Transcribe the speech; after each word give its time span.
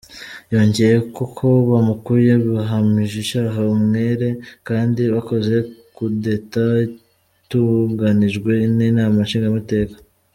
Yongeye 0.53 0.95
ko 1.15 1.23
ko 1.35 1.47
abamukuye 1.63 2.31
bahamije 2.53 3.15
icaha 3.23 3.61
umwere, 3.77 4.27
kandi 4.67 5.01
bakoze 5.13 5.55
kudeta 5.95 6.63
itunganijwe 6.85 8.53
n'inama 8.77 9.17
nshingamateka. 9.25 9.95